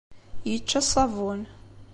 [0.49, 1.41] Yečča ṣṣabun.